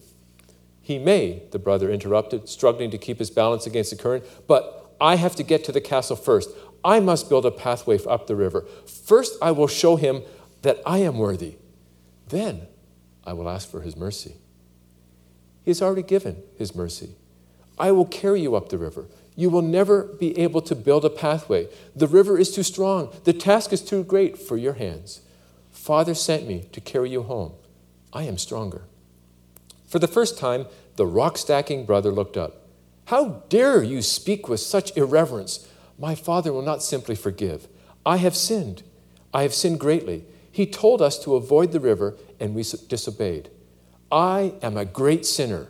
He 0.82 0.98
may, 0.98 1.44
the 1.52 1.60
brother 1.60 1.88
interrupted, 1.88 2.48
struggling 2.48 2.90
to 2.90 2.98
keep 2.98 3.20
his 3.20 3.30
balance 3.30 3.64
against 3.64 3.90
the 3.90 3.96
current, 3.96 4.24
but 4.48 4.79
I 5.00 5.16
have 5.16 5.34
to 5.36 5.42
get 5.42 5.64
to 5.64 5.72
the 5.72 5.80
castle 5.80 6.16
first. 6.16 6.50
I 6.84 7.00
must 7.00 7.28
build 7.28 7.46
a 7.46 7.50
pathway 7.50 7.98
up 8.04 8.26
the 8.26 8.36
river. 8.36 8.66
First, 8.86 9.36
I 9.42 9.50
will 9.50 9.66
show 9.66 9.96
him 9.96 10.22
that 10.62 10.80
I 10.86 10.98
am 10.98 11.18
worthy. 11.18 11.56
Then 12.28 12.66
I 13.24 13.32
will 13.32 13.48
ask 13.48 13.70
for 13.70 13.80
his 13.80 13.96
mercy. 13.96 14.36
He 15.64 15.70
has 15.70 15.82
already 15.82 16.02
given 16.02 16.42
his 16.56 16.74
mercy. 16.74 17.16
I 17.78 17.92
will 17.92 18.06
carry 18.06 18.40
you 18.40 18.54
up 18.56 18.68
the 18.68 18.78
river. 18.78 19.06
You 19.36 19.50
will 19.50 19.62
never 19.62 20.04
be 20.04 20.38
able 20.38 20.60
to 20.62 20.74
build 20.74 21.04
a 21.04 21.10
pathway. 21.10 21.68
The 21.96 22.06
river 22.06 22.38
is 22.38 22.54
too 22.54 22.62
strong. 22.62 23.10
The 23.24 23.32
task 23.32 23.72
is 23.72 23.82
too 23.82 24.04
great 24.04 24.38
for 24.38 24.56
your 24.56 24.74
hands. 24.74 25.20
Father 25.70 26.14
sent 26.14 26.46
me 26.46 26.66
to 26.72 26.80
carry 26.80 27.10
you 27.10 27.22
home. 27.22 27.52
I 28.12 28.24
am 28.24 28.38
stronger. 28.38 28.82
For 29.86 29.98
the 29.98 30.08
first 30.08 30.38
time, 30.38 30.66
the 30.96 31.06
rock 31.06 31.38
stacking 31.38 31.86
brother 31.86 32.10
looked 32.10 32.36
up. 32.36 32.59
How 33.06 33.42
dare 33.48 33.82
you 33.82 34.02
speak 34.02 34.48
with 34.48 34.60
such 34.60 34.96
irreverence? 34.96 35.68
My 35.98 36.14
father 36.14 36.52
will 36.52 36.62
not 36.62 36.82
simply 36.82 37.14
forgive. 37.14 37.68
I 38.06 38.16
have 38.18 38.36
sinned. 38.36 38.82
I 39.34 39.42
have 39.42 39.54
sinned 39.54 39.80
greatly. 39.80 40.24
He 40.50 40.66
told 40.66 41.02
us 41.02 41.18
to 41.24 41.36
avoid 41.36 41.72
the 41.72 41.80
river, 41.80 42.16
and 42.38 42.54
we 42.54 42.62
disobeyed. 42.62 43.50
I 44.10 44.54
am 44.62 44.76
a 44.76 44.84
great 44.84 45.24
sinner. 45.26 45.68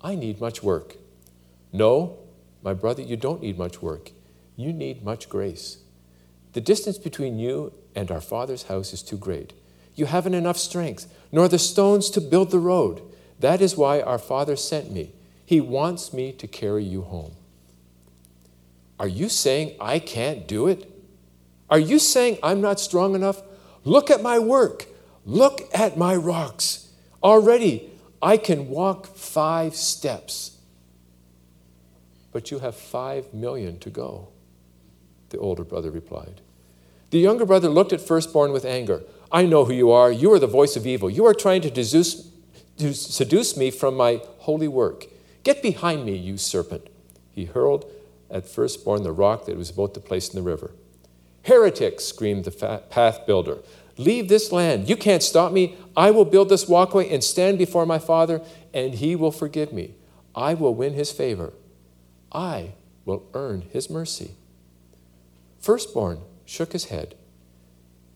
I 0.00 0.14
need 0.14 0.40
much 0.40 0.62
work. 0.62 0.96
No, 1.72 2.18
my 2.62 2.74
brother, 2.74 3.02
you 3.02 3.16
don't 3.16 3.42
need 3.42 3.58
much 3.58 3.82
work. 3.82 4.12
You 4.56 4.72
need 4.72 5.04
much 5.04 5.28
grace. 5.28 5.78
The 6.54 6.60
distance 6.60 6.98
between 6.98 7.38
you 7.38 7.72
and 7.94 8.10
our 8.10 8.20
Father's 8.20 8.64
house 8.64 8.92
is 8.92 9.02
too 9.02 9.18
great. 9.18 9.52
You 9.94 10.06
haven't 10.06 10.34
enough 10.34 10.56
strength, 10.56 11.06
nor 11.30 11.48
the 11.48 11.58
stones 11.58 12.10
to 12.10 12.20
build 12.20 12.50
the 12.50 12.58
road. 12.58 13.02
That 13.40 13.60
is 13.60 13.76
why 13.76 14.00
our 14.00 14.18
Father 14.18 14.56
sent 14.56 14.90
me. 14.90 15.12
He 15.46 15.60
wants 15.60 16.12
me 16.12 16.32
to 16.32 16.46
carry 16.46 16.84
you 16.84 17.02
home. 17.02 17.32
Are 18.98 19.08
you 19.08 19.28
saying 19.28 19.76
I 19.80 20.00
can't 20.00 20.46
do 20.48 20.66
it? 20.66 20.92
Are 21.70 21.78
you 21.78 21.98
saying 21.98 22.38
I'm 22.42 22.60
not 22.60 22.80
strong 22.80 23.14
enough? 23.14 23.42
Look 23.84 24.10
at 24.10 24.22
my 24.22 24.38
work. 24.40 24.86
Look 25.24 25.68
at 25.72 25.96
my 25.96 26.16
rocks. 26.16 26.90
Already 27.22 27.90
I 28.20 28.36
can 28.36 28.68
walk 28.68 29.06
five 29.16 29.76
steps. 29.76 30.58
But 32.32 32.50
you 32.50 32.58
have 32.58 32.74
five 32.74 33.32
million 33.32 33.78
to 33.78 33.90
go, 33.90 34.28
the 35.30 35.38
older 35.38 35.64
brother 35.64 35.90
replied. 35.90 36.40
The 37.10 37.18
younger 37.18 37.46
brother 37.46 37.68
looked 37.68 37.92
at 37.92 38.00
firstborn 38.00 38.52
with 38.52 38.64
anger. 38.64 39.02
I 39.30 39.46
know 39.46 39.64
who 39.64 39.72
you 39.72 39.90
are. 39.90 40.10
You 40.10 40.32
are 40.32 40.38
the 40.38 40.46
voice 40.46 40.76
of 40.76 40.86
evil. 40.86 41.08
You 41.08 41.24
are 41.26 41.34
trying 41.34 41.62
to, 41.62 41.84
seduce 41.84 43.56
me 43.56 43.70
from 43.70 43.96
my 43.96 44.20
holy 44.38 44.68
work. 44.68 45.06
Get 45.46 45.62
behind 45.62 46.04
me, 46.04 46.16
you 46.16 46.38
serpent. 46.38 46.88
He 47.30 47.44
hurled 47.44 47.88
at 48.28 48.48
firstborn 48.48 49.04
the 49.04 49.12
rock 49.12 49.44
that 49.44 49.52
he 49.52 49.56
was 49.56 49.70
about 49.70 49.94
to 49.94 50.00
place 50.00 50.28
in 50.28 50.34
the 50.34 50.42
river. 50.42 50.72
Heretic, 51.44 52.00
screamed 52.00 52.46
the 52.46 52.80
path 52.90 53.24
builder. 53.28 53.58
Leave 53.96 54.28
this 54.28 54.50
land. 54.50 54.88
You 54.88 54.96
can't 54.96 55.22
stop 55.22 55.52
me. 55.52 55.76
I 55.96 56.10
will 56.10 56.24
build 56.24 56.48
this 56.48 56.66
walkway 56.66 57.08
and 57.10 57.22
stand 57.22 57.58
before 57.58 57.86
my 57.86 58.00
Father, 58.00 58.42
and 58.74 58.94
he 58.94 59.14
will 59.14 59.30
forgive 59.30 59.72
me. 59.72 59.94
I 60.34 60.54
will 60.54 60.74
win 60.74 60.94
his 60.94 61.12
favor. 61.12 61.52
I 62.32 62.72
will 63.04 63.24
earn 63.32 63.66
his 63.70 63.88
mercy. 63.88 64.32
Firstborn 65.60 66.22
shook 66.44 66.72
his 66.72 66.86
head. 66.86 67.14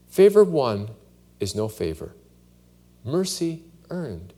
Favor 0.09 0.43
won 0.43 0.91
is 1.39 1.55
no 1.55 1.69
favor. 1.69 2.17
Mercy 3.05 3.63
earned 3.89 4.33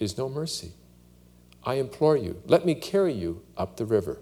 is 0.00 0.18
no 0.18 0.28
mercy. 0.28 0.72
I 1.64 1.74
implore 1.74 2.16
you, 2.16 2.42
let 2.46 2.66
me 2.66 2.74
carry 2.74 3.12
you 3.12 3.42
up 3.56 3.76
the 3.76 3.86
river. 3.86 4.18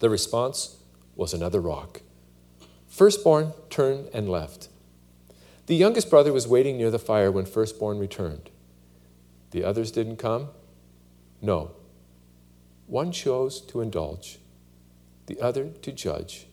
The 0.00 0.10
response 0.10 0.76
was 1.14 1.32
another 1.32 1.60
rock. 1.60 2.02
Firstborn 2.86 3.52
turned 3.70 4.10
and 4.12 4.28
left. 4.28 4.68
The 5.66 5.74
youngest 5.74 6.10
brother 6.10 6.32
was 6.32 6.46
waiting 6.46 6.76
near 6.76 6.90
the 6.90 6.98
fire 6.98 7.32
when 7.32 7.46
firstborn 7.46 7.98
returned. 7.98 8.50
The 9.50 9.64
others 9.64 9.90
didn't 9.90 10.16
come? 10.16 10.48
No. 11.40 11.72
One 12.86 13.10
chose 13.10 13.60
to 13.62 13.80
indulge, 13.80 14.38
the 15.26 15.40
other 15.40 15.70
to 15.82 15.92
judge, 15.92 16.46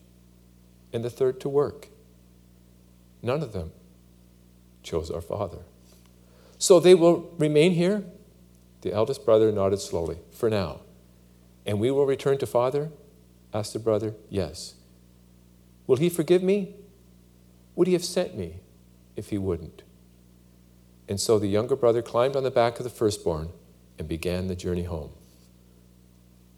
and 0.91 1.03
the 1.03 1.09
third 1.09 1.39
to 1.41 1.49
work. 1.49 1.89
None 3.21 3.43
of 3.43 3.53
them 3.53 3.71
chose 4.81 5.11
our 5.11 5.21
Father. 5.21 5.59
So 6.57 6.79
they 6.79 6.95
will 6.95 7.31
remain 7.37 7.73
here? 7.73 8.03
The 8.83 8.91
eldest 8.91 9.25
brother 9.25 9.49
nodded 9.49 9.79
slowly, 9.79 10.17
for 10.29 10.49
now. 10.49 10.81
And 11.65 11.79
we 11.79 11.89
will 11.89 12.05
return 12.05 12.37
to 12.39 12.45
Father? 12.45 12.91
asked 13.53 13.71
the 13.71 13.79
brother. 13.79 14.13
Yes. 14.29 14.75
Will 15.87 15.95
he 15.95 16.09
forgive 16.09 16.43
me? 16.43 16.75
Would 17.75 17.87
he 17.87 17.93
have 17.93 18.03
sent 18.03 18.37
me 18.37 18.57
if 19.15 19.29
he 19.29 19.37
wouldn't? 19.37 19.83
And 21.07 21.17
so 21.17 21.39
the 21.39 21.47
younger 21.47 21.77
brother 21.77 22.01
climbed 22.01 22.35
on 22.35 22.43
the 22.43 22.51
back 22.51 22.77
of 22.77 22.83
the 22.83 22.89
firstborn 22.89 23.51
and 23.97 24.05
began 24.05 24.47
the 24.47 24.55
journey 24.55 24.83
home. 24.83 25.11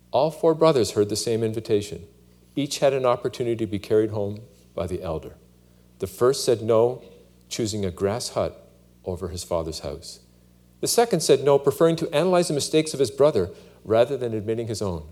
All 0.09 0.31
four 0.31 0.55
brothers 0.55 0.91
heard 0.91 1.09
the 1.09 1.15
same 1.15 1.43
invitation. 1.43 2.07
Each 2.55 2.79
had 2.79 2.93
an 2.93 3.05
opportunity 3.05 3.57
to 3.57 3.67
be 3.67 3.77
carried 3.77 4.09
home 4.09 4.41
by 4.73 4.87
the 4.87 5.03
elder. 5.03 5.35
The 5.99 6.07
first 6.07 6.43
said 6.43 6.63
no, 6.63 7.03
choosing 7.49 7.85
a 7.85 7.91
grass 7.91 8.29
hut 8.29 8.67
over 9.05 9.27
his 9.27 9.43
father's 9.43 9.81
house. 9.81 10.21
The 10.85 10.89
second 10.89 11.21
said 11.21 11.43
no, 11.43 11.57
preferring 11.57 11.95
to 11.95 12.15
analyze 12.15 12.47
the 12.47 12.53
mistakes 12.53 12.93
of 12.93 12.99
his 12.99 13.09
brother 13.09 13.49
rather 13.83 14.17
than 14.17 14.35
admitting 14.35 14.67
his 14.67 14.83
own. 14.83 15.07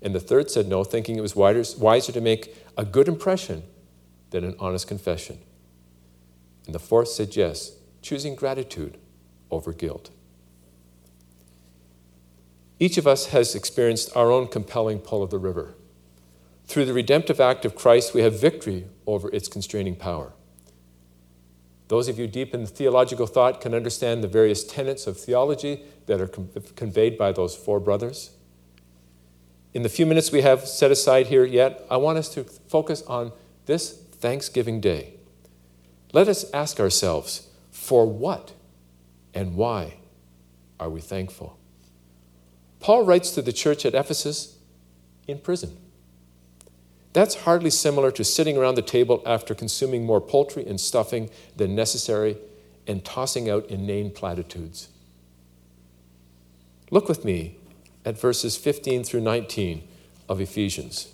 And 0.00 0.14
the 0.14 0.20
third 0.20 0.48
said 0.48 0.68
no, 0.68 0.84
thinking 0.84 1.16
it 1.16 1.22
was 1.22 1.34
wiser 1.34 2.12
to 2.12 2.20
make 2.20 2.56
a 2.78 2.84
good 2.84 3.08
impression 3.08 3.64
than 4.30 4.44
an 4.44 4.54
honest 4.60 4.86
confession. 4.86 5.40
And 6.66 6.74
the 6.76 6.78
fourth 6.78 7.08
said 7.08 7.34
yes, 7.34 7.72
choosing 8.00 8.36
gratitude 8.36 8.96
over 9.50 9.72
guilt. 9.72 10.10
Each 12.78 12.96
of 12.96 13.08
us 13.08 13.26
has 13.26 13.56
experienced 13.56 14.16
our 14.16 14.30
own 14.30 14.46
compelling 14.46 15.00
pull 15.00 15.24
of 15.24 15.30
the 15.30 15.38
river. 15.38 15.74
Through 16.66 16.84
the 16.84 16.92
redemptive 16.92 17.40
act 17.40 17.64
of 17.64 17.74
Christ, 17.74 18.14
we 18.14 18.20
have 18.20 18.40
victory 18.40 18.84
over 19.04 19.28
its 19.34 19.48
constraining 19.48 19.96
power. 19.96 20.32
Those 21.92 22.08
of 22.08 22.18
you 22.18 22.26
deep 22.26 22.54
in 22.54 22.64
theological 22.64 23.26
thought 23.26 23.60
can 23.60 23.74
understand 23.74 24.24
the 24.24 24.26
various 24.26 24.64
tenets 24.64 25.06
of 25.06 25.20
theology 25.20 25.82
that 26.06 26.22
are 26.22 26.26
conveyed 26.26 27.18
by 27.18 27.32
those 27.32 27.54
four 27.54 27.80
brothers. 27.80 28.30
In 29.74 29.82
the 29.82 29.90
few 29.90 30.06
minutes 30.06 30.32
we 30.32 30.40
have 30.40 30.66
set 30.66 30.90
aside 30.90 31.26
here 31.26 31.44
yet, 31.44 31.84
I 31.90 31.98
want 31.98 32.16
us 32.16 32.30
to 32.30 32.44
focus 32.44 33.02
on 33.02 33.32
this 33.66 33.92
Thanksgiving 33.92 34.80
Day. 34.80 35.16
Let 36.14 36.28
us 36.28 36.50
ask 36.54 36.80
ourselves 36.80 37.48
for 37.70 38.06
what 38.06 38.54
and 39.34 39.54
why 39.54 39.96
are 40.80 40.88
we 40.88 41.02
thankful? 41.02 41.58
Paul 42.80 43.04
writes 43.04 43.32
to 43.32 43.42
the 43.42 43.52
church 43.52 43.84
at 43.84 43.94
Ephesus 43.94 44.56
in 45.28 45.40
prison. 45.40 45.76
That's 47.12 47.42
hardly 47.42 47.70
similar 47.70 48.10
to 48.12 48.24
sitting 48.24 48.56
around 48.56 48.76
the 48.76 48.82
table 48.82 49.22
after 49.26 49.54
consuming 49.54 50.04
more 50.04 50.20
poultry 50.20 50.66
and 50.66 50.80
stuffing 50.80 51.30
than 51.56 51.74
necessary 51.74 52.38
and 52.86 53.04
tossing 53.04 53.50
out 53.50 53.68
inane 53.68 54.10
platitudes. 54.10 54.88
Look 56.90 57.08
with 57.08 57.24
me 57.24 57.56
at 58.04 58.18
verses 58.18 58.56
15 58.56 59.04
through 59.04 59.20
19 59.20 59.86
of 60.28 60.40
Ephesians. 60.40 61.12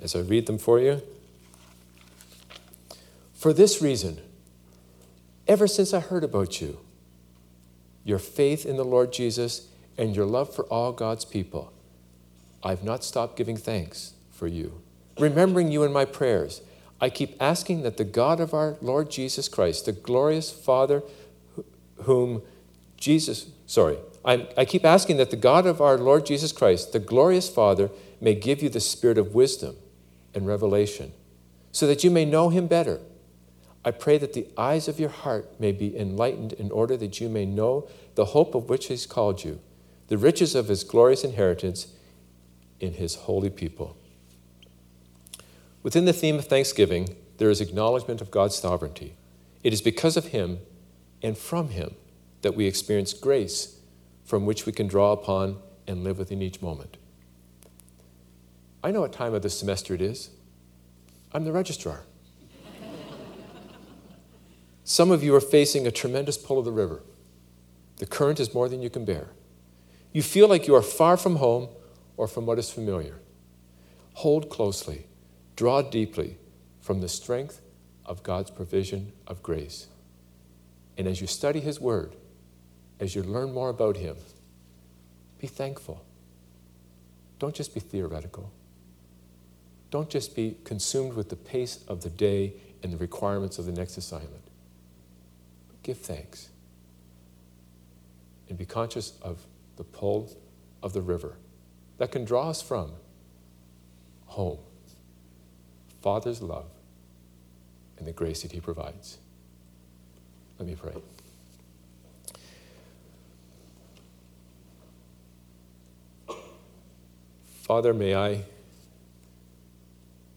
As 0.00 0.14
I 0.14 0.20
read 0.20 0.46
them 0.46 0.58
for 0.58 0.78
you. 0.78 1.02
For 3.34 3.52
this 3.52 3.82
reason, 3.82 4.20
ever 5.46 5.66
since 5.66 5.92
I 5.92 6.00
heard 6.00 6.24
about 6.24 6.60
you, 6.60 6.78
your 8.04 8.18
faith 8.18 8.64
in 8.64 8.76
the 8.76 8.84
Lord 8.84 9.12
Jesus, 9.12 9.68
and 9.96 10.14
your 10.14 10.24
love 10.24 10.54
for 10.54 10.64
all 10.64 10.92
God's 10.92 11.24
people, 11.24 11.72
I've 12.62 12.84
not 12.84 13.04
stopped 13.04 13.36
giving 13.36 13.56
thanks 13.56 14.14
for 14.30 14.46
you, 14.46 14.80
remembering 15.18 15.70
you 15.70 15.84
in 15.84 15.92
my 15.92 16.04
prayers. 16.04 16.62
I 17.00 17.10
keep 17.10 17.40
asking 17.40 17.82
that 17.82 17.96
the 17.96 18.04
God 18.04 18.40
of 18.40 18.52
our 18.52 18.76
Lord 18.80 19.10
Jesus 19.10 19.48
Christ, 19.48 19.86
the 19.86 19.92
glorious 19.92 20.50
Father, 20.50 21.02
whom 22.02 22.42
Jesus, 22.96 23.46
sorry, 23.66 23.98
I, 24.24 24.48
I 24.56 24.64
keep 24.64 24.84
asking 24.84 25.16
that 25.18 25.30
the 25.30 25.36
God 25.36 25.66
of 25.66 25.80
our 25.80 25.96
Lord 25.96 26.26
Jesus 26.26 26.50
Christ, 26.50 26.92
the 26.92 26.98
glorious 26.98 27.48
Father, 27.48 27.90
may 28.20 28.34
give 28.34 28.62
you 28.62 28.68
the 28.68 28.80
spirit 28.80 29.18
of 29.18 29.34
wisdom 29.34 29.76
and 30.34 30.46
revelation, 30.46 31.12
so 31.70 31.86
that 31.86 32.02
you 32.02 32.10
may 32.10 32.24
know 32.24 32.48
him 32.48 32.66
better. 32.66 33.00
I 33.84 33.92
pray 33.92 34.18
that 34.18 34.32
the 34.32 34.48
eyes 34.56 34.88
of 34.88 34.98
your 34.98 35.08
heart 35.08 35.60
may 35.60 35.70
be 35.70 35.96
enlightened 35.96 36.52
in 36.54 36.72
order 36.72 36.96
that 36.96 37.20
you 37.20 37.28
may 37.28 37.46
know 37.46 37.88
the 38.16 38.26
hope 38.26 38.56
of 38.56 38.68
which 38.68 38.86
he's 38.88 39.06
called 39.06 39.44
you, 39.44 39.60
the 40.08 40.18
riches 40.18 40.56
of 40.56 40.66
his 40.66 40.82
glorious 40.82 41.22
inheritance 41.22 41.86
in 42.80 42.94
his 42.94 43.14
holy 43.14 43.50
people. 43.50 43.96
Within 45.82 46.04
the 46.04 46.12
theme 46.12 46.36
of 46.36 46.46
thanksgiving, 46.46 47.16
there 47.38 47.50
is 47.50 47.60
acknowledgement 47.60 48.20
of 48.20 48.30
God's 48.30 48.56
sovereignty. 48.56 49.14
It 49.62 49.72
is 49.72 49.80
because 49.80 50.16
of 50.16 50.26
him 50.26 50.58
and 51.22 51.36
from 51.36 51.70
him 51.70 51.94
that 52.42 52.54
we 52.54 52.66
experience 52.66 53.12
grace 53.12 53.78
from 54.24 54.44
which 54.44 54.66
we 54.66 54.72
can 54.72 54.86
draw 54.86 55.12
upon 55.12 55.58
and 55.86 56.04
live 56.04 56.18
within 56.18 56.42
each 56.42 56.60
moment. 56.60 56.96
I 58.82 58.90
know 58.90 59.00
what 59.00 59.12
time 59.12 59.34
of 59.34 59.42
the 59.42 59.50
semester 59.50 59.94
it 59.94 60.02
is. 60.02 60.30
I'm 61.32 61.44
the 61.44 61.52
registrar. 61.52 62.02
Some 64.84 65.10
of 65.10 65.22
you 65.22 65.34
are 65.34 65.40
facing 65.40 65.86
a 65.86 65.90
tremendous 65.90 66.36
pull 66.36 66.58
of 66.58 66.64
the 66.64 66.72
river. 66.72 67.02
The 67.96 68.06
current 68.06 68.38
is 68.38 68.54
more 68.54 68.68
than 68.68 68.82
you 68.82 68.90
can 68.90 69.04
bear. 69.04 69.28
You 70.12 70.22
feel 70.22 70.48
like 70.48 70.66
you 70.66 70.74
are 70.74 70.82
far 70.82 71.16
from 71.16 71.36
home 71.36 71.68
or 72.18 72.26
from 72.26 72.44
what 72.44 72.58
is 72.58 72.68
familiar. 72.68 73.20
Hold 74.14 74.50
closely, 74.50 75.06
draw 75.56 75.80
deeply 75.80 76.36
from 76.80 77.00
the 77.00 77.08
strength 77.08 77.62
of 78.04 78.22
God's 78.22 78.50
provision 78.50 79.12
of 79.26 79.42
grace. 79.42 79.86
And 80.98 81.06
as 81.06 81.20
you 81.20 81.28
study 81.28 81.60
His 81.60 81.80
Word, 81.80 82.16
as 82.98 83.14
you 83.14 83.22
learn 83.22 83.54
more 83.54 83.70
about 83.70 83.96
Him, 83.96 84.16
be 85.38 85.46
thankful. 85.46 86.04
Don't 87.38 87.54
just 87.54 87.72
be 87.72 87.80
theoretical. 87.80 88.50
Don't 89.92 90.10
just 90.10 90.34
be 90.34 90.56
consumed 90.64 91.12
with 91.12 91.28
the 91.28 91.36
pace 91.36 91.84
of 91.86 92.02
the 92.02 92.10
day 92.10 92.54
and 92.82 92.92
the 92.92 92.96
requirements 92.96 93.60
of 93.60 93.66
the 93.66 93.72
next 93.72 93.96
assignment. 93.96 94.42
But 95.68 95.82
give 95.84 95.98
thanks. 95.98 96.48
And 98.48 98.58
be 98.58 98.66
conscious 98.66 99.12
of 99.22 99.46
the 99.76 99.84
pull 99.84 100.36
of 100.82 100.92
the 100.92 101.00
river 101.00 101.36
that 101.98 102.12
can 102.12 102.24
draw 102.24 102.48
us 102.48 102.62
from 102.62 102.92
home, 104.26 104.58
Father's 106.00 106.40
love, 106.40 106.70
and 107.98 108.06
the 108.06 108.12
grace 108.12 108.42
that 108.42 108.52
He 108.52 108.60
provides. 108.60 109.18
Let 110.58 110.68
me 110.68 110.74
pray. 110.74 110.92
Father, 117.68 117.92
may 117.92 118.14
I, 118.14 118.44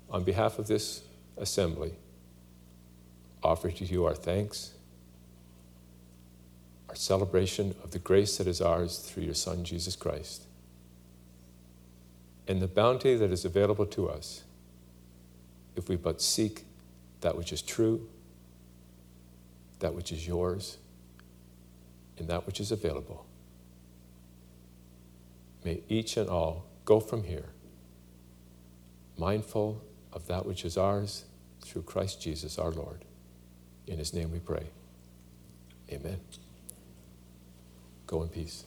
on 0.09 0.23
behalf 0.23 0.59
of 0.59 0.67
this 0.67 1.01
assembly, 1.37 1.93
offer 3.41 3.71
to 3.71 3.85
you 3.85 4.05
our 4.05 4.13
thanks, 4.13 4.73
our 6.89 6.95
celebration 6.95 7.73
of 7.83 7.91
the 7.91 7.99
grace 7.99 8.37
that 8.37 8.47
is 8.47 8.59
ours 8.59 8.97
through 8.97 9.23
your 9.23 9.33
Son, 9.33 9.63
Jesus 9.63 9.95
Christ, 9.95 10.45
and 12.51 12.61
the 12.61 12.67
bounty 12.67 13.15
that 13.15 13.31
is 13.31 13.45
available 13.45 13.85
to 13.85 14.09
us 14.09 14.43
if 15.75 15.89
we 15.89 15.95
but 15.95 16.21
seek 16.21 16.65
that 17.21 17.37
which 17.37 17.51
is 17.53 17.61
true 17.61 18.07
that 19.81 19.93
which 19.93 20.11
is 20.11 20.25
yours, 20.25 20.77
and 22.17 22.27
that 22.29 22.45
which 22.47 22.59
is 22.59 22.71
available. 22.71 23.25
May 25.65 25.81
each 25.89 26.17
and 26.17 26.29
all 26.29 26.65
go 26.85 26.99
from 26.99 27.23
here 27.23 27.49
mindful 29.17 29.83
of 30.13 30.25
that 30.27 30.45
which 30.45 30.65
is 30.65 30.77
ours 30.77 31.25
through 31.61 31.83
Christ 31.83 32.21
Jesus 32.21 32.57
our 32.57 32.71
Lord. 32.71 33.05
In 33.85 33.99
his 33.99 34.13
name 34.13 34.31
we 34.31 34.39
pray. 34.39 34.65
Amen. 35.91 36.19
Go 38.07 38.23
in 38.23 38.29
peace. 38.29 38.63